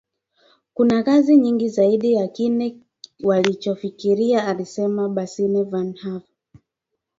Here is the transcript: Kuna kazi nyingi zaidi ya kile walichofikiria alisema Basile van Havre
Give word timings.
Kuna 0.73 1.03
kazi 1.03 1.37
nyingi 1.37 1.69
zaidi 1.69 2.13
ya 2.13 2.27
kile 2.27 2.75
walichofikiria 3.23 4.47
alisema 4.47 5.09
Basile 5.09 5.63
van 5.63 5.97
Havre 5.97 6.27